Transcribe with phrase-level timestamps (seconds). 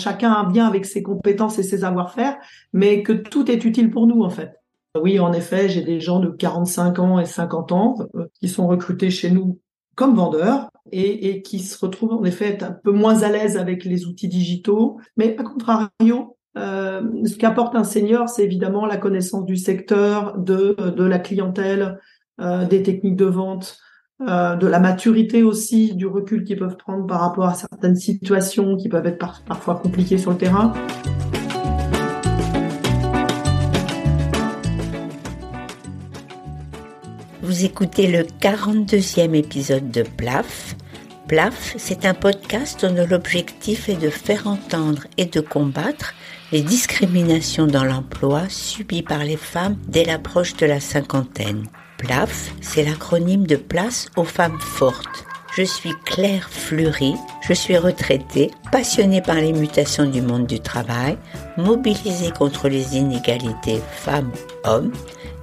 [0.00, 2.36] chacun vient avec ses compétences et ses savoir-faire,
[2.72, 4.52] mais que tout est utile pour nous en fait.
[5.00, 8.66] Oui, en effet, j'ai des gens de 45 ans et 50 ans euh, qui sont
[8.66, 9.60] recrutés chez nous
[9.94, 14.06] comme vendeurs et, qui se retrouvent en effet un peu moins à l'aise avec les
[14.06, 14.98] outils digitaux.
[15.16, 20.74] Mais à contrario, euh, ce qu'apporte un senior, c'est évidemment la connaissance du secteur, de,
[20.96, 22.00] de la clientèle,
[22.40, 23.78] euh, des techniques de vente,
[24.28, 28.76] euh, de la maturité aussi, du recul qu'ils peuvent prendre par rapport à certaines situations
[28.76, 30.74] qui peuvent être parfois compliquées sur le terrain.
[37.42, 40.76] Vous écoutez le 42e épisode de PLAF.
[41.26, 46.12] PLAF, c'est un podcast dont l'objectif est de faire entendre et de combattre
[46.52, 51.64] les discriminations dans l'emploi subies par les femmes dès l'approche de la cinquantaine.
[52.00, 55.26] PLAF, c'est l'acronyme de Place aux femmes fortes.
[55.54, 61.18] Je suis Claire Fleury, je suis retraitée, passionnée par les mutations du monde du travail,
[61.58, 64.92] mobilisée contre les inégalités femmes-hommes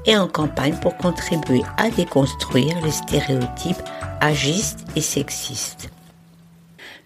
[0.08, 3.84] et en campagne pour contribuer à déconstruire les stéréotypes
[4.20, 5.92] agistes et sexistes.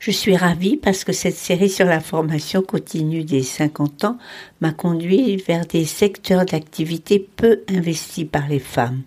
[0.02, 4.18] Je suis ravie parce que cette série sur la formation continue des 50 ans
[4.60, 9.04] m'a conduit vers des secteurs d'activité peu investis par les femmes,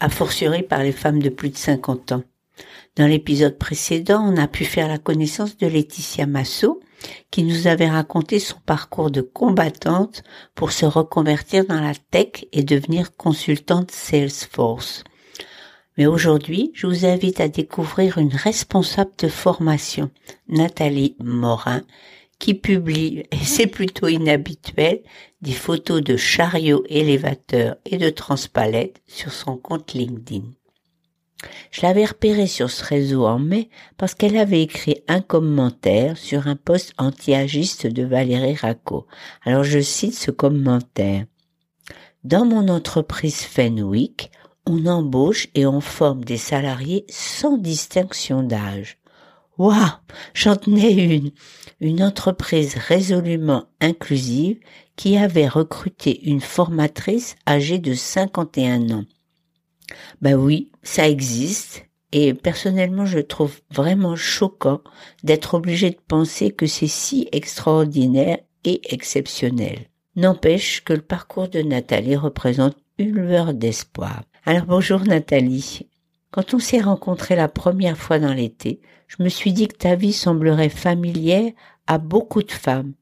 [0.00, 2.22] a fortiori par les femmes de plus de 50 ans.
[2.96, 6.80] Dans l'épisode précédent, on a pu faire la connaissance de Laetitia Massot,
[7.30, 10.22] qui nous avait raconté son parcours de combattante
[10.54, 15.04] pour se reconvertir dans la tech et devenir consultante Salesforce.
[15.98, 20.10] Mais aujourd'hui, je vous invite à découvrir une responsable de formation,
[20.48, 21.82] Nathalie Morin,
[22.38, 25.02] qui publie, et c'est plutôt inhabituel,
[25.40, 30.44] des photos de chariots élévateurs et de transpalettes sur son compte LinkedIn.
[31.70, 36.46] Je l'avais repérée sur ce réseau en mai parce qu'elle avait écrit un commentaire sur
[36.46, 39.06] un poste anti-agiste de Valérie Racco.
[39.44, 41.26] Alors je cite ce commentaire.
[42.24, 44.30] Dans mon entreprise Fenwick,
[44.66, 48.98] on embauche et on forme des salariés sans distinction d'âge.
[49.58, 49.74] Waouh,
[50.34, 51.30] j'en tenais une,
[51.80, 54.58] une entreprise résolument inclusive
[54.96, 59.04] qui avait recruté une formatrice âgée de 51 ans.
[60.20, 64.80] Ben oui, ça existe et personnellement je trouve vraiment choquant
[65.22, 69.88] d'être obligé de penser que c'est si extraordinaire et exceptionnel.
[70.16, 74.22] N'empêche que le parcours de Nathalie représente une lueur d'espoir.
[74.44, 75.86] Alors bonjour Nathalie.
[76.36, 79.94] Quand on s'est rencontrés la première fois dans l'été, je me suis dit que ta
[79.94, 81.50] vie semblerait familière
[81.86, 82.92] à beaucoup de femmes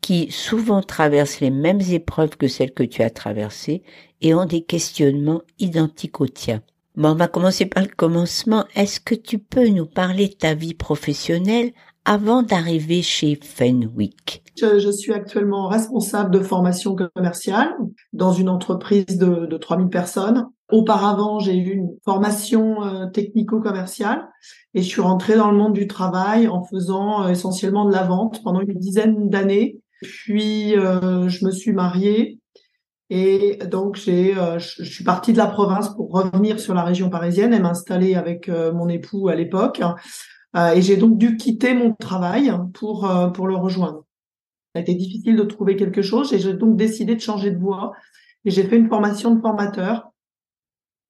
[0.00, 3.82] qui souvent traversent les mêmes épreuves que celles que tu as traversées
[4.20, 6.62] et ont des questionnements identiques aux tiens.
[6.94, 8.64] Bon, on va commencer par le commencement.
[8.76, 11.72] Est-ce que tu peux nous parler de ta vie professionnelle
[12.04, 14.44] avant d'arriver chez Fenwick?
[14.56, 17.74] Je, suis actuellement responsable de formation commerciale
[18.12, 20.46] dans une entreprise de, de 3000 personnes.
[20.74, 24.28] Auparavant, j'ai eu une formation euh, technico-commerciale
[24.74, 28.02] et je suis rentrée dans le monde du travail en faisant euh, essentiellement de la
[28.02, 29.78] vente pendant une dizaine d'années.
[30.02, 32.40] Puis, euh, je me suis mariée
[33.08, 37.54] et donc j'ai, je suis partie de la province pour revenir sur la région parisienne
[37.54, 39.82] et m'installer avec mon époux à l'époque.
[40.56, 44.06] et j'ai donc dû quitter mon travail pour pour le rejoindre.
[44.74, 47.58] Ça a été difficile de trouver quelque chose et j'ai donc décidé de changer de
[47.58, 47.92] voie
[48.46, 50.13] et j'ai fait une formation de formateur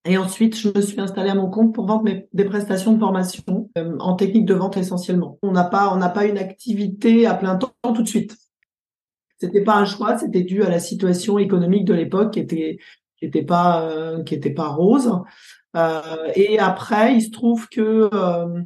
[0.07, 3.71] et ensuite, je me suis installée à mon compte pour vendre des prestations de formation
[3.79, 5.39] euh, en technique de vente essentiellement.
[5.43, 8.37] On n'a pas, on n'a pas une activité à plein temps tout de suite.
[9.39, 12.79] C'était pas un choix, c'était dû à la situation économique de l'époque qui était,
[13.19, 15.11] qui était pas, euh, qui était pas rose.
[15.77, 18.63] Euh, et après, il se trouve que euh,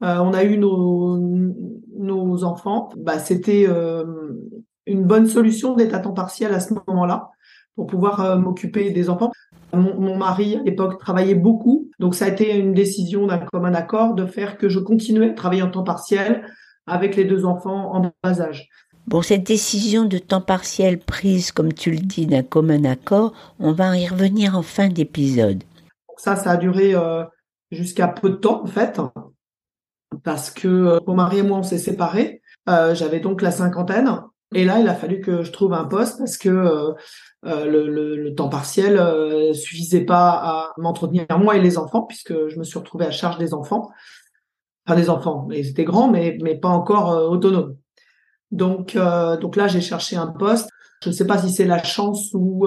[0.00, 2.90] on a eu nos, nos enfants.
[2.96, 3.66] Bah, c'était
[4.86, 7.30] une bonne solution d'être à temps partiel à ce moment-là
[7.76, 9.30] pour pouvoir m'occuper des enfants.
[9.72, 11.90] Mon, mari, à l'époque, travaillait beaucoup.
[11.98, 15.34] Donc, ça a été une décision d'un commun accord de faire que je continuais à
[15.34, 16.44] travailler en temps partiel
[16.86, 18.68] avec les deux enfants en bas âge.
[19.06, 23.72] Bon, cette décision de temps partiel prise, comme tu le dis, d'un commun accord, on
[23.72, 25.64] va y revenir en fin d'épisode.
[26.16, 27.24] Ça, ça a duré euh,
[27.70, 29.00] jusqu'à peu de temps, en fait,
[30.22, 32.42] parce que euh, mon mari et moi, on s'est séparés.
[32.68, 34.20] Euh, j'avais donc la cinquantaine.
[34.52, 36.92] Et là, il a fallu que je trouve un poste parce que euh,
[37.46, 42.48] euh, le, le, temps partiel euh, suffisait pas à m'entretenir moi et les enfants, puisque
[42.48, 43.90] je me suis retrouvée à charge des enfants.
[44.86, 47.76] Enfin, des enfants, ils étaient grands, mais, mais pas encore euh, autonomes.
[48.50, 50.68] Donc, donc là, j'ai cherché un poste.
[51.04, 52.66] Je ne sais pas si c'est la chance ou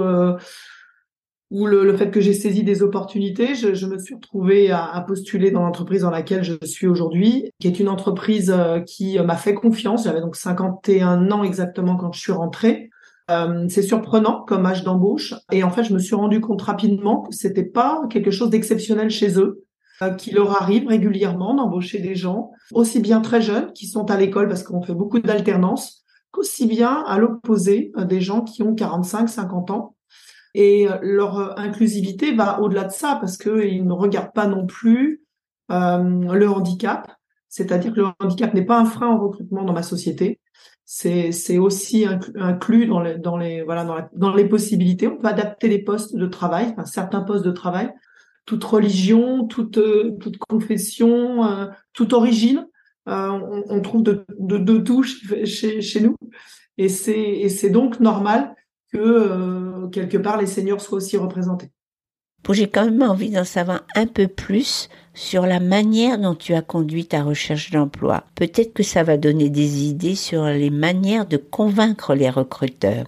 [1.54, 5.62] ou le, fait que j'ai saisi des opportunités, je, me suis retrouvée à, postuler dans
[5.62, 10.06] l'entreprise dans laquelle je suis aujourd'hui, qui est une entreprise euh, qui m'a fait confiance.
[10.06, 12.90] J'avais donc 51 ans exactement quand je suis rentrée.
[13.32, 15.34] Euh, c'est surprenant comme âge d'embauche.
[15.52, 19.10] Et en fait, je me suis rendu compte rapidement que c'était pas quelque chose d'exceptionnel
[19.10, 19.64] chez eux,
[20.02, 24.18] euh, qu'il leur arrive régulièrement d'embaucher des gens, aussi bien très jeunes qui sont à
[24.18, 28.76] l'école parce qu'on fait beaucoup d'alternance, qu'aussi bien à l'opposé euh, des gens qui ont
[28.76, 29.93] 45, 50 ans.
[30.54, 35.24] Et leur inclusivité va au-delà de ça parce qu'ils ne regardent pas non plus
[35.70, 37.12] le handicap.
[37.50, 40.40] C'est-à-dire que le handicap n'est pas un frein au recrutement dans ma société
[40.86, 42.06] c'est aussi
[42.36, 45.08] inclus dans les dans les voilà dans, dans, les possibilités.
[45.08, 47.92] On peut adapter les postes de travail, certains postes de travail,
[48.46, 49.80] toute religion, toute
[50.20, 52.68] toute confession, euh, toute origine.
[53.10, 56.16] Euh, on, trouve de, de, de tout chez, chez nous,
[56.78, 58.56] et c'est et c'est donc normal
[58.94, 59.00] que
[59.94, 61.70] quelque part les seniors soient aussi représentés.
[62.50, 66.62] J'ai quand même envie d'en savoir un peu plus sur la manière dont tu as
[66.62, 68.26] conduit ta recherche d'emploi.
[68.36, 73.06] Peut-être que ça va donner des idées sur les manières de convaincre les recruteurs.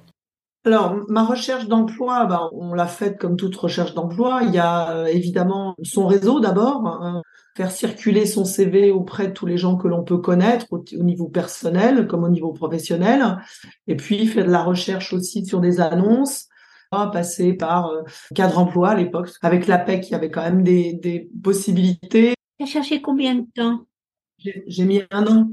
[0.65, 4.41] Alors, ma recherche d'emploi, ben, on l'a faite comme toute recherche d'emploi.
[4.47, 7.21] Il y a euh, évidemment son réseau d'abord, hein.
[7.55, 11.27] faire circuler son CV auprès de tous les gens que l'on peut connaître au, niveau
[11.27, 13.37] personnel comme au niveau professionnel.
[13.85, 16.47] Et puis, faire de la recherche aussi sur des annonces,
[16.91, 18.03] passer par euh,
[18.33, 19.29] cadre emploi à l'époque.
[19.41, 22.33] Avec l'APEC, il y avait quand même des, des possibilités.
[22.57, 23.85] Tu as cherché combien de temps?
[24.37, 25.51] J'ai mis un an.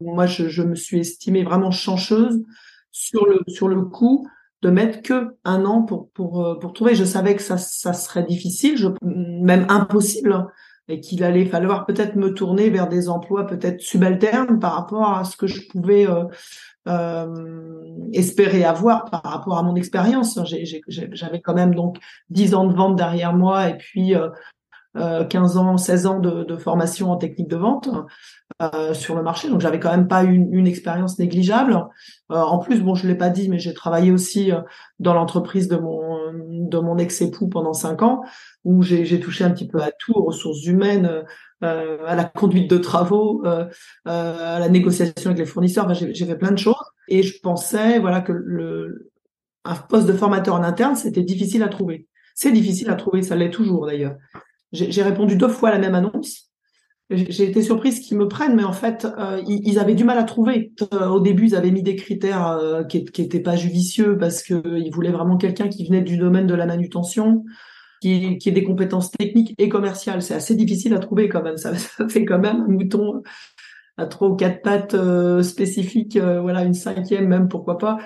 [0.00, 2.42] Moi, je, je, me suis estimée vraiment chanceuse
[2.90, 4.26] sur le, sur le coup
[4.62, 6.94] de mettre que un an pour, pour, euh, pour trouver.
[6.94, 10.46] Je savais que ça, ça serait difficile, je, même impossible,
[10.90, 15.24] et qu'il allait falloir peut-être me tourner vers des emplois peut-être subalternes par rapport à
[15.24, 16.24] ce que je pouvais euh,
[16.88, 17.78] euh,
[18.12, 20.38] espérer avoir par rapport à mon expérience.
[20.88, 21.98] J'avais quand même donc
[22.30, 24.28] 10 ans de vente derrière moi et puis euh,
[24.96, 27.88] 15 euh, ans, 16 ans de, formation en technique de vente
[28.60, 29.48] euh, sur le marché.
[29.48, 31.74] Donc j'avais quand même pas une, expérience négligeable.
[32.30, 34.60] Euh, en plus, bon, je l'ai pas dit, mais j'ai travaillé aussi euh,
[34.98, 38.22] dans l'entreprise de mon de mon ex-époux pendant cinq ans,
[38.64, 41.24] où j'ai touché un petit peu à tout, aux ressources humaines,
[41.60, 45.92] à la conduite de travaux, à la négociation avec les fournisseurs.
[45.92, 46.76] J'ai fait plein de choses.
[47.08, 49.10] Et je pensais, voilà, que le
[49.64, 52.06] un poste de formateur en interne, c'était difficile à trouver.
[52.34, 54.16] C'est difficile à trouver, ça l'est toujours d'ailleurs.
[54.72, 56.50] J'ai répondu deux fois à la même annonce.
[57.10, 60.22] J'ai été surprise qu'ils me prennent, mais en fait, euh, ils, avaient du mal à
[60.22, 60.72] trouver.
[60.94, 64.90] Euh, au début, ils avaient mis des critères euh, qui n'étaient pas judicieux parce qu'ils
[64.92, 67.44] voulaient vraiment quelqu'un qui venait du domaine de la manutention,
[68.00, 70.22] qui, ait des compétences techniques et commerciales.
[70.22, 71.56] C'est assez difficile à trouver quand même.
[71.56, 73.22] Ça, ça, fait quand même un mouton
[73.96, 74.96] à trois ou quatre pattes
[75.42, 77.98] spécifiques, voilà, une cinquième même, pourquoi pas.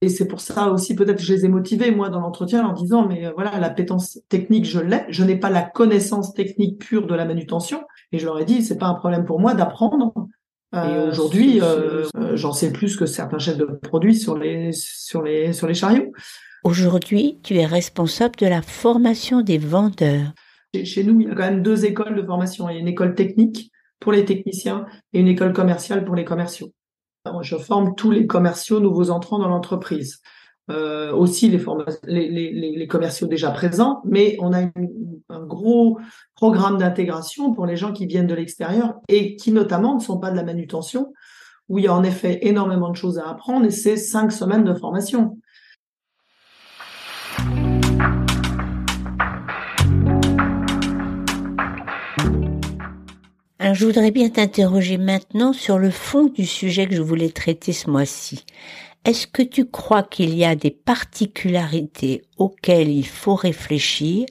[0.00, 2.72] Et c'est pour ça aussi peut-être que je les ai motivés moi dans l'entretien en
[2.72, 6.78] disant mais euh, voilà la pétence technique je l'ai, je n'ai pas la connaissance technique
[6.78, 7.82] pure de la manutention
[8.12, 10.12] et je leur ai dit c'est pas un problème pour moi d'apprendre.
[10.74, 12.04] et euh, aujourd'hui euh,
[12.34, 16.12] j'en sais plus que certains chefs de produits sur les sur les sur les chariots.
[16.64, 20.32] Aujourd'hui tu es responsable de la formation des vendeurs.
[20.84, 22.68] Chez nous il y a quand même deux écoles de formation.
[22.68, 23.70] Il y a une école technique
[24.00, 26.72] pour les techniciens et une école commerciale pour les commerciaux.
[27.42, 30.20] Je forme tous les commerciaux nouveaux entrants dans l'entreprise.
[30.70, 34.60] Euh, aussi les, commerciaux déjà présents, mais on a
[35.28, 35.98] un gros
[36.34, 40.30] programme d'intégration pour les gens qui viennent de l'extérieur et qui notamment ne sont pas
[40.30, 41.12] de la manutention,
[41.68, 44.64] où il y a en effet énormément de choses à apprendre et c'est cinq semaines
[44.64, 45.38] de formation.
[53.64, 57.72] Alors, je voudrais bien t'interroger maintenant sur le fond du sujet que je voulais traiter
[57.72, 58.44] ce mois-ci.
[59.06, 64.26] Est-ce que tu crois qu'il y a des particularités auxquelles il faut réfléchir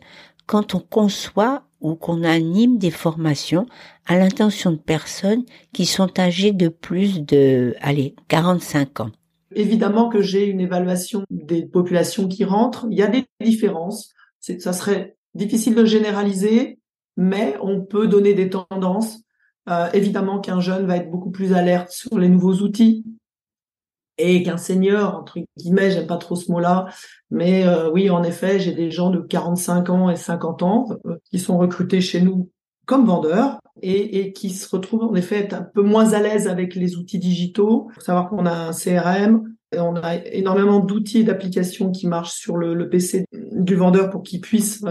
[0.45, 3.65] quand on conçoit ou qu'on anime des formations
[4.05, 9.11] à l'intention de personnes qui sont âgées de plus de, allez, 45 ans?
[9.55, 12.85] Évidemment que j'ai une évaluation des populations qui rentrent.
[12.91, 14.13] Il y a des différences.
[14.39, 16.77] Ça serait difficile de généraliser,
[17.17, 19.19] mais on peut donner des tendances.
[19.69, 23.05] Euh, évidemment qu'un jeune va être beaucoup plus alerte sur les nouveaux outils
[24.17, 26.87] et qu'un senior, entre guillemets, j'aime pas trop ce mot-là,
[27.31, 31.15] mais euh, oui, en effet, j'ai des gens de 45 ans et 50 ans euh,
[31.31, 32.51] qui sont recrutés chez nous
[32.85, 36.75] comme vendeurs et, et, qui se retrouvent en effet un peu moins à l'aise avec
[36.75, 37.87] les outils digitaux.
[37.91, 42.07] Il faut savoir qu'on a un CRM, et on a énormément d'outils et d'applications qui
[42.07, 44.83] marchent sur le, le, PC du vendeur pour qu'il puisse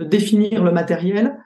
[0.00, 1.36] définir le matériel.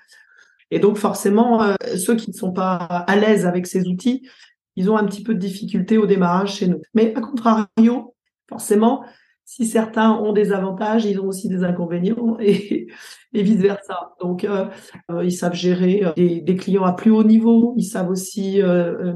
[0.71, 4.29] Et donc forcément, euh, ceux qui ne sont pas à l'aise avec ces outils,
[4.77, 6.81] ils ont un petit peu de difficulté au démarrage chez nous.
[6.95, 8.15] Mais à contrario,
[8.49, 9.05] forcément,
[9.45, 12.87] si certains ont des avantages, ils ont aussi des inconvénients et,
[13.33, 14.15] et vice versa.
[14.21, 14.67] Donc, euh,
[15.11, 17.75] euh, ils savent gérer des, clients à plus haut niveau.
[17.77, 18.61] Ils savent aussi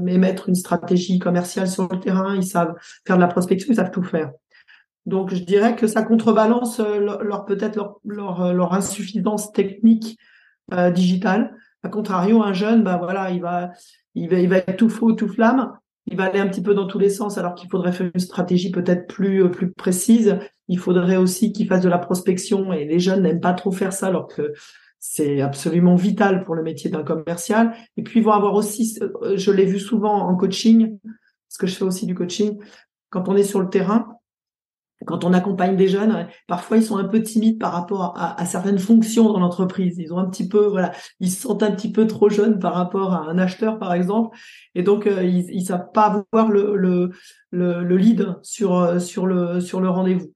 [0.07, 2.35] émettre une stratégie commerciale sur le terrain.
[2.35, 2.73] Ils savent
[3.05, 3.71] faire de la prospection.
[3.71, 4.31] Ils savent tout faire.
[5.05, 10.17] Donc, je dirais que ça contrebalance leur, peut-être leur, leur, insuffisance technique
[10.73, 11.55] euh, digitale.
[11.83, 13.71] A contrario, un jeune, bah voilà, il va,
[14.15, 15.73] il va, il va être tout faux, tout flamme
[16.05, 18.19] il va aller un petit peu dans tous les sens alors qu'il faudrait faire une
[18.19, 20.37] stratégie peut-être plus euh, plus précise.
[20.67, 23.93] Il faudrait aussi qu'il fasse de la prospection et les jeunes n'aiment pas trop faire
[23.93, 24.53] ça alors que
[24.99, 27.73] c'est absolument vital pour le métier d'un commercial.
[27.97, 31.67] Et puis ils vont avoir aussi, euh, je l'ai vu souvent en coaching, parce que
[31.67, 32.57] je fais aussi du coaching,
[33.09, 34.12] quand on est sur le terrain,
[35.05, 38.79] quand on accompagne des jeunes, parfois ils sont un peu timides par rapport à, certaines
[38.79, 39.97] fonctions dans l'entreprise.
[39.97, 42.73] Ils ont un petit peu, voilà, ils se sentent un petit peu trop jeunes par
[42.73, 44.37] rapport à un acheteur, par exemple,
[44.75, 47.11] et donc euh, ils, ils savent pas avoir le, le,
[47.51, 50.31] le, lead sur euh, sur le sur le rendez-vous.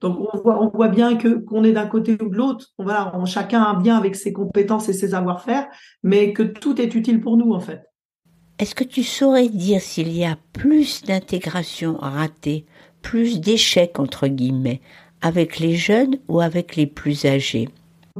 [0.00, 2.68] Donc on voit on voit bien que qu'on est d'un côté ou de l'autre.
[2.78, 5.66] On voilà, chacun bien avec ses compétences et ses savoir-faire,
[6.02, 7.82] mais que tout est utile pour nous en fait.
[8.58, 12.66] Est-ce que tu saurais dire s'il y a plus d'intégration ratée
[13.02, 14.80] plus d'échecs, entre guillemets,
[15.20, 17.68] avec les jeunes ou avec les plus âgés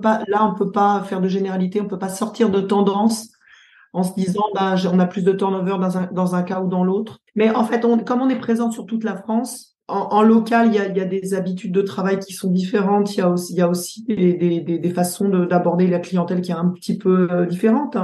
[0.03, 3.29] Là, on peut pas faire de généralité, on peut pas sortir de tendance
[3.93, 6.69] en se disant bah, on a plus de turnover dans un, dans un cas ou
[6.69, 7.19] dans l'autre.
[7.35, 10.79] Mais en fait, comme on est présent sur toute la France, en, local, il y,
[10.79, 13.15] a, des habitudes de travail qui sont différentes.
[13.15, 17.45] Il y a aussi, des façons d'aborder la clientèle qui est un petit peu euh,
[17.45, 17.97] différente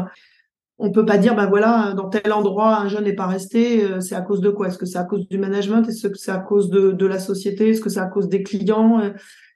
[0.79, 4.01] on peut pas dire ben voilà dans tel endroit un jeune n'est pas resté euh,
[4.01, 4.69] c'est à cause de quoi?
[4.69, 5.89] Est-ce que c'est à cause du management?
[5.89, 7.71] Est-ce que c'est à cause de, de la société?
[7.71, 9.01] Est-ce que c'est à cause des clients?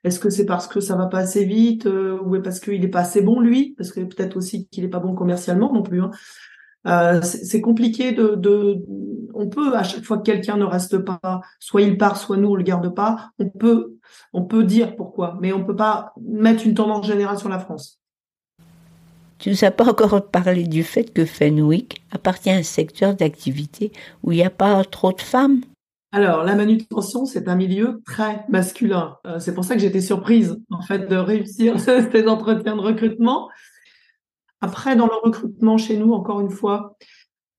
[0.03, 2.89] Est-ce que c'est parce que ça va pas assez vite euh, ou parce qu'il est
[2.89, 3.73] pas assez bon lui?
[3.77, 6.11] Parce que peut-être aussi qu'il est pas bon commercialement non plus hein.
[6.87, 8.83] euh, c'est compliqué de, de,
[9.33, 12.49] on peut à chaque fois que quelqu'un ne reste pas soit il part soit nous
[12.49, 13.95] on le garde pas on peut
[14.33, 18.02] on peut dire pourquoi mais on peut pas mettre une tendance générale sur la France
[19.43, 23.13] tu ne nous as pas encore parlé du fait que Fenwick appartient à un secteur
[23.13, 23.91] d'activité
[24.23, 25.59] où il n'y a pas trop de femmes.
[26.13, 29.17] Alors, la manutention, c'est un milieu très masculin.
[29.27, 33.49] Euh, c'est pour ça que j'étais surprise, en fait, de réussir ces entretiens de recrutement.
[34.61, 36.95] Après, dans le recrutement chez nous, encore une fois,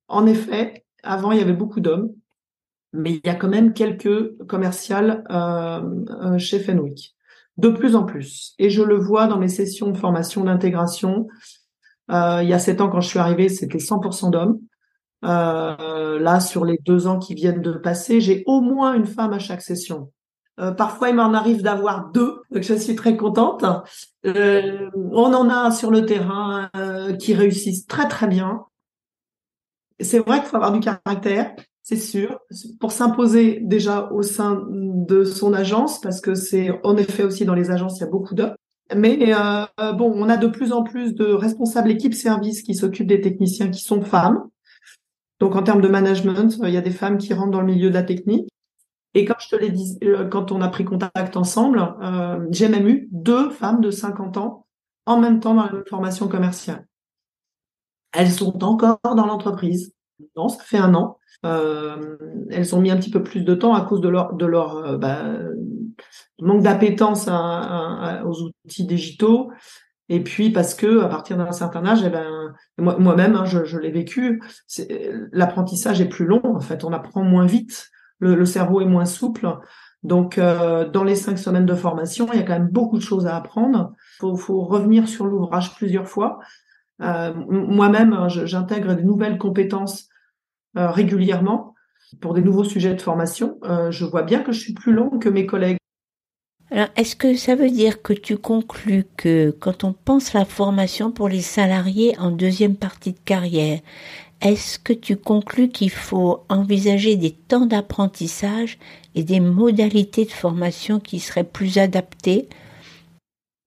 [0.09, 2.15] en effet, avant, il y avait beaucoup d'hommes,
[2.95, 5.83] mais il y a quand même quelques commerciales euh,
[6.23, 7.15] euh, chez Fenwick.
[7.59, 8.55] De plus en plus.
[8.59, 11.29] Et je le vois dans mes sessions de formation d'intégration.
[12.11, 14.59] Euh, il y a sept ans, quand je suis arrivée, c'était 100% d'hommes.
[15.25, 19.33] Euh, là, sur les deux ans qui viennent de passer, j'ai au moins une femme
[19.33, 20.13] à chaque session.
[20.61, 23.65] Euh, parfois, il m'en arrive d'avoir deux, donc je suis très contente.
[24.25, 26.71] On en a sur le terrain
[27.19, 28.65] qui réussissent très très bien.
[30.01, 32.39] C'est vrai qu'il faut avoir du caractère, c'est sûr,
[32.81, 37.55] pour s'imposer déjà au sein de son agence, parce que c'est en effet aussi dans
[37.55, 38.57] les agences, il y a beaucoup d'hommes.
[38.95, 43.07] Mais euh, bon, on a de plus en plus de responsables équipes service qui s'occupent
[43.07, 44.49] des techniciens qui sont femmes.
[45.41, 47.89] Donc en termes de management, il y a des femmes qui rentrent dans le milieu
[47.89, 48.49] de la technique.
[49.15, 52.69] Et comme je te l'ai dit, euh, quand on a pris contact ensemble, euh, j'ai
[52.69, 54.67] même eu deux femmes de 50 ans
[55.07, 56.87] en même temps dans la formation commerciale.
[58.13, 59.93] Elles sont encore dans l'entreprise.
[60.37, 61.19] Non, ça fait un an.
[61.45, 62.17] Euh,
[62.51, 64.77] elles ont mis un petit peu plus de temps à cause de leur, de leur
[64.77, 65.23] euh, bah,
[66.41, 69.51] manque d'appétence aux outils digitaux.
[70.09, 73.91] Et puis parce que à partir d'un certain âge, eh ben, moi-même, hein, je, l'ai
[73.91, 74.43] vécu,
[75.33, 76.43] l'apprentissage est plus long.
[76.45, 79.49] En fait, on apprend moins vite, le, cerveau est moins souple.
[80.03, 83.03] Donc, euh, dans les cinq semaines de formation, il y a quand même beaucoup de
[83.03, 83.93] choses à apprendre.
[84.23, 86.39] Il faut, revenir sur l'ouvrage plusieurs fois.
[87.01, 90.09] Euh, moi-même, hein, j'intègre des nouvelles compétences
[90.77, 91.75] euh, régulièrement
[92.21, 93.59] pour des nouveaux sujets de formation.
[93.91, 95.79] Je vois bien que je suis plus long que mes collègues.
[96.71, 101.13] Alors, est-ce que ça veut dire que tu conclus que quand on pense la formation
[101.13, 103.81] pour les salariés en deuxième partie de carrière,
[104.41, 108.79] est-ce que tu conclus qu'il faut envisager des temps d'apprentissage
[109.15, 112.49] et des modalités de formation qui seraient plus adaptées?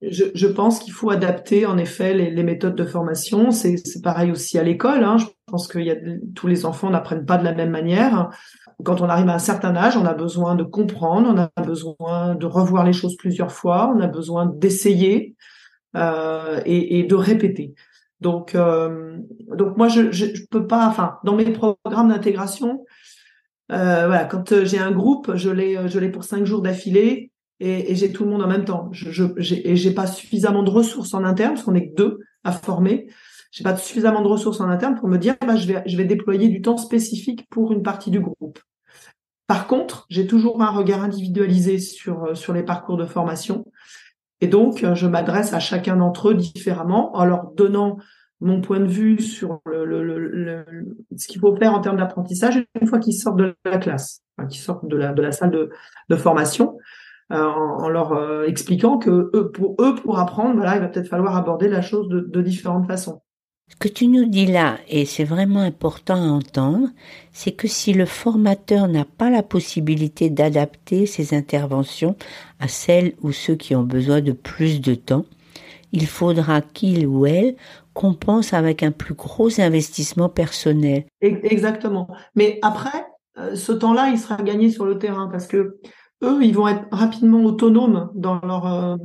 [0.01, 3.49] Je, pense qu'il faut adapter en effet les, méthodes de formation.
[3.49, 5.03] C'est pareil aussi à l'école.
[5.03, 5.17] Hein.
[5.17, 5.79] Je pense que
[6.33, 8.29] tous les enfants n'apprennent pas de la même manière.
[8.83, 12.35] Quand on arrive à un certain âge, on a besoin de comprendre, on a besoin
[12.35, 15.35] de revoir les choses plusieurs fois, on a besoin d'essayer
[15.95, 17.73] euh, et, et, de répéter.
[18.21, 19.17] Donc, euh,
[19.55, 20.87] donc moi, je, je, je, peux pas.
[20.87, 22.85] Enfin, dans mes programmes d'intégration,
[23.71, 27.91] euh, voilà, quand j'ai un groupe, je l'ai, je l'ai pour cinq jours d'affilée et,
[27.91, 28.89] et j'ai tout le monde en même temps.
[28.91, 32.19] Je, je j'ai, j'ai pas suffisamment de ressources en interne parce qu'on est que deux
[32.43, 33.07] à former.
[33.51, 36.05] J'ai pas suffisamment de ressources en interne pour me dire bah, je vais je vais
[36.05, 38.59] déployer du temps spécifique pour une partie du groupe.
[39.47, 43.65] Par contre, j'ai toujours un regard individualisé sur, sur les parcours de formation.
[44.41, 47.97] Et donc, je m'adresse à chacun d'entre eux différemment en leur donnant
[48.39, 50.65] mon point de vue sur le, le, le,
[51.15, 54.47] ce qu'il faut faire en termes d'apprentissage une fois qu'ils sortent de la classe, enfin,
[54.47, 55.69] qu'ils sortent de la, de la salle de,
[56.09, 56.77] de formation,
[57.31, 60.87] euh, en, en, leur euh, expliquant que eux, pour eux, pour apprendre, voilà, il va
[60.87, 63.21] peut-être falloir aborder la chose de, de différentes façons.
[63.69, 66.87] Ce que tu nous dis là, et c'est vraiment important à entendre,
[67.31, 72.15] c'est que si le formateur n'a pas la possibilité d'adapter ses interventions
[72.59, 75.25] à celles ou ceux qui ont besoin de plus de temps,
[75.91, 77.55] il faudra qu'il ou elle
[77.93, 81.05] compense avec un plus gros investissement personnel.
[81.21, 82.07] Exactement.
[82.35, 83.05] Mais après,
[83.37, 85.79] euh, ce temps-là, il sera gagné sur le terrain parce que
[86.23, 88.95] eux, ils vont être rapidement autonomes dans leur euh,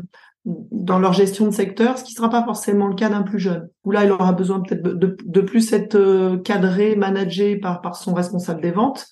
[0.44, 3.68] dans leur gestion de secteur, ce qui sera pas forcément le cas d'un plus jeune.
[3.84, 7.96] Où là, il aura besoin peut-être de, de, plus être euh, cadré, managé par par
[7.96, 9.06] son responsable des ventes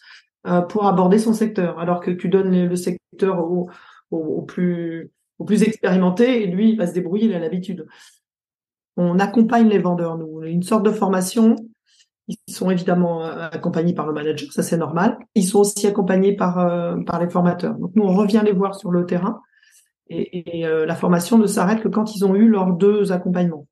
[0.71, 1.79] pour aborder son secteur.
[1.79, 3.69] Alors que tu donnes le, secteur au,
[4.11, 5.11] au, au plus
[5.41, 7.87] au plus expérimenté et lui, il va se débrouiller, il a l'habitude.
[8.97, 10.43] On accompagne les vendeurs, nous.
[10.43, 11.57] Une sorte de formation.
[12.29, 15.19] Ils sont évidemment euh, accompagnés par le manager, ça c'est normal.
[15.35, 17.75] Ils sont aussi accompagnés par, euh, par les formateurs.
[17.75, 19.41] Donc nous, on revient les voir sur le terrain.
[20.11, 23.67] Et, euh, la formation ne s'arrête que quand ils ont eu leurs deux accompagnements.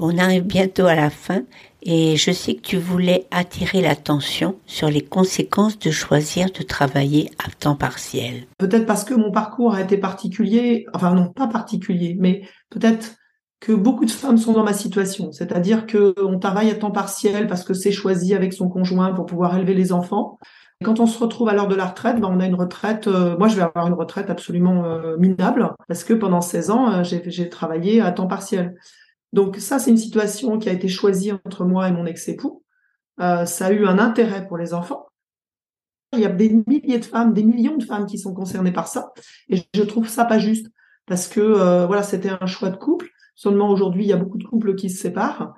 [0.00, 1.42] On arrive bientôt à la fin
[1.82, 7.30] et je sais que tu voulais attirer l'attention sur les conséquences de choisir de travailler
[7.44, 8.44] à temps partiel.
[8.58, 13.16] Peut-être parce que mon parcours a été particulier, enfin non pas particulier, mais peut-être
[13.58, 17.48] que beaucoup de femmes sont dans ma situation, c'est-à-dire que on travaille à temps partiel
[17.48, 20.38] parce que c'est choisi avec son conjoint pour pouvoir élever les enfants.
[20.84, 23.08] Quand on se retrouve à l'heure de la retraite, ben on a une retraite.
[23.08, 26.92] Euh, moi, je vais avoir une retraite absolument euh, minable parce que pendant 16 ans,
[26.92, 28.76] euh, j'ai travaillé à temps partiel.
[29.32, 32.64] Donc ça, c'est une situation qui a été choisie entre moi et mon ex-époux.
[33.20, 35.06] Euh, ça a eu un intérêt pour les enfants.
[36.12, 38.88] Il y a des milliers de femmes, des millions de femmes qui sont concernées par
[38.88, 39.12] ça,
[39.50, 40.68] et je trouve ça pas juste
[41.06, 43.08] parce que euh, voilà, c'était un choix de couple.
[43.34, 45.54] Seulement aujourd'hui, il y a beaucoup de couples qui se séparent,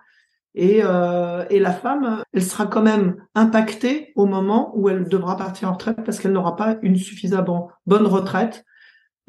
[0.54, 5.36] et, euh, et la femme, elle sera quand même impactée au moment où elle devra
[5.36, 8.64] partir en retraite parce qu'elle n'aura pas une suffisamment bonne retraite,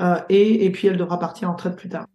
[0.02, 2.06] euh, et, puis elle devra partir en retraite plus tard.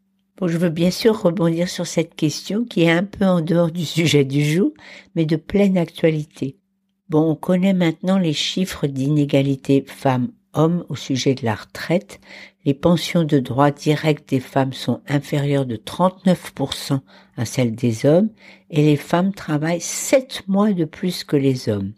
[0.45, 3.85] Je veux bien sûr rebondir sur cette question qui est un peu en dehors du
[3.85, 4.73] sujet du jour,
[5.15, 6.59] mais de pleine actualité.
[7.09, 12.21] Bon, on connaît maintenant les chiffres d'inégalité femmes-hommes au sujet de la retraite.
[12.67, 16.99] Les pensions de droit direct des femmes sont inférieures de 39%
[17.37, 18.31] à celles des hommes
[18.71, 21.95] et les femmes travaillent 7 mois de plus que les hommes.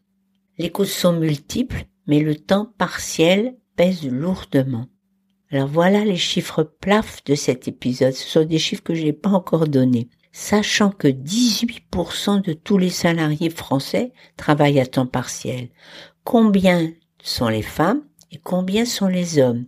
[0.58, 4.88] Les causes sont multiples, mais le temps partiel pèse lourdement.
[5.50, 8.12] Alors voilà les chiffres plaf de cet épisode.
[8.12, 10.10] Ce sont des chiffres que je n'ai pas encore donnés.
[10.32, 15.70] Sachant que 18% de tous les salariés français travaillent à temps partiel.
[16.24, 19.64] Combien sont les femmes et combien sont les hommes?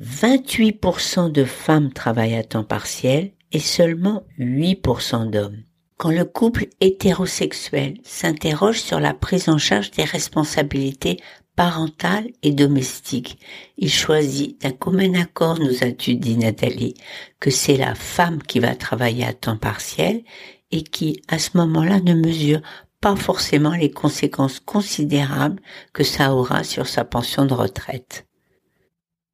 [0.00, 5.62] 28% de femmes travaillent à temps partiel et seulement 8% d'hommes.
[5.98, 11.18] Quand le couple hétérosexuel s'interroge sur la prise en charge des responsabilités
[11.60, 13.38] parental et domestique.
[13.76, 16.94] Il choisit d'un commun accord, nous a-tu dit Nathalie,
[17.38, 20.22] que c'est la femme qui va travailler à temps partiel
[20.70, 22.62] et qui, à ce moment-là, ne mesure
[23.02, 25.60] pas forcément les conséquences considérables
[25.92, 28.26] que ça aura sur sa pension de retraite.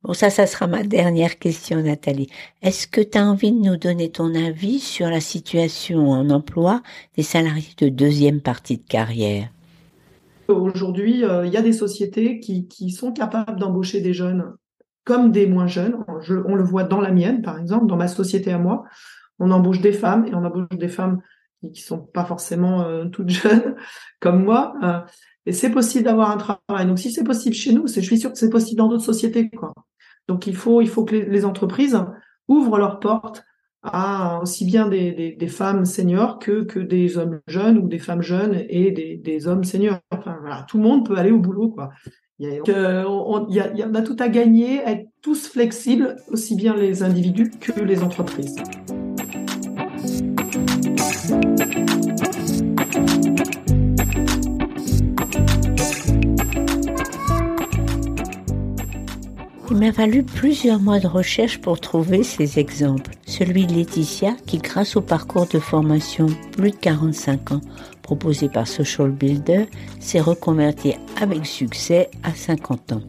[0.06, 2.28] Bon, ça, ça sera ma dernière question, Nathalie.
[2.62, 6.80] Est-ce que tu as envie de nous donner ton avis sur la situation en emploi
[7.16, 9.48] des salariés de deuxième partie de carrière?
[10.46, 14.54] Aujourd'hui, euh, il y a des sociétés qui, sont capables d'embaucher des jeunes
[15.02, 15.96] comme des moins jeunes.
[16.08, 18.84] on le voit dans la mienne, par exemple, dans ma société à moi.
[19.40, 21.20] On embauche des femmes et on embauche des femmes
[21.60, 23.74] qui, qui sont pas forcément euh, toutes jeunes
[24.20, 24.74] comme moi.
[24.84, 25.00] Euh,
[25.46, 26.86] et c'est possible d'avoir un travail.
[26.86, 29.50] Donc, si c'est possible chez nous, je suis sûre que c'est possible dans d'autres sociétés.
[29.50, 29.72] Quoi.
[30.28, 31.98] Donc, il faut, il faut que les, entreprises
[32.48, 33.44] ouvrent leurs portes
[33.82, 38.22] à aussi bien des, des, femmes seniors que, que des hommes jeunes ou des femmes
[38.22, 40.00] jeunes et des, des hommes seniors.
[40.10, 41.90] Enfin voilà, tout le monde peut aller au boulot quoi.
[42.38, 45.48] Il y, a, euh, on, y a, on a tout à gagner, à être tous
[45.48, 48.56] flexibles, aussi bien les individus que les entreprises.
[59.68, 63.10] Il m'a fallu plusieurs mois de recherche pour trouver ces exemples.
[63.26, 67.60] Celui de Laetitia, qui grâce au parcours de formation plus de 45 ans
[68.02, 69.66] proposé par Social Builder,
[69.98, 73.02] s'est reconverti avec succès à 50 ans.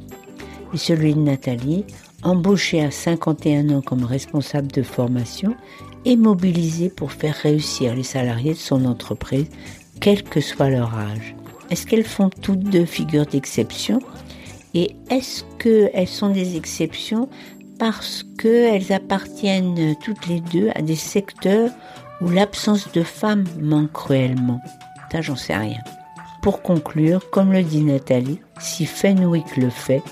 [0.74, 1.86] Et celui de Nathalie,
[2.24, 5.56] embauché à 51 ans comme responsable de formation
[6.06, 9.46] et mobilisé pour faire réussir les salariés de son entreprise,
[10.02, 11.36] quel que soit leur âge.
[11.70, 14.00] Est-ce qu'elles font toutes deux figures d'exception
[14.73, 17.30] Et est-ce qu'elles sont des exceptions
[17.80, 21.71] parce qu'elles appartiennent toutes les deux à des secteurs
[22.21, 24.62] où l'absence de femmes manque cruellement?
[25.12, 25.82] Ça, j'en sais rien.
[26.41, 30.03] Pour conclure, comme le dit Nathalie, si Fenwick le fait,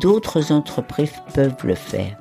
[0.00, 2.16] d'autres entreprises peuvent le faire.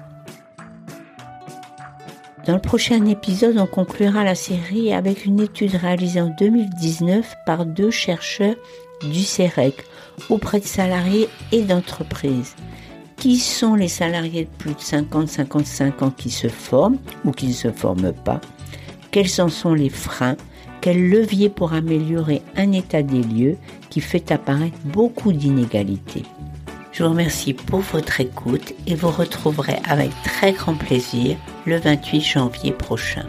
[2.46, 7.66] Dans le prochain épisode, on conclura la série avec une étude réalisée en 2019 par
[7.66, 8.56] deux chercheurs
[9.04, 9.86] du CEREC
[10.30, 12.56] auprès de salariés et d'entreprises.
[13.18, 17.54] Qui sont les salariés de plus de 50-55 ans qui se forment ou qui ne
[17.54, 18.40] se forment pas?
[19.12, 20.38] Quels en sont les freins?
[20.82, 23.58] Quels leviers pour améliorer un état des lieux
[23.90, 26.24] qui fait apparaître beaucoup d'inégalités?
[26.94, 32.22] Je vous remercie pour votre écoute et vous retrouverez avec très grand plaisir le 28
[32.22, 33.26] janvier prochain.